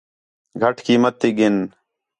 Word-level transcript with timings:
گھٹ 0.61 0.75
قیمت 0.85 1.13
تی 1.21 1.29
ڳِن 1.37 1.55